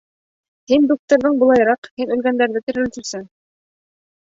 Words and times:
—Һин 0.71 0.87
духтырҙан 0.91 1.37
былайыраҡ, 1.43 1.91
һин 2.01 2.15
үлгәндәрҙе 2.17 2.65
терелтеүсе. 2.73 3.25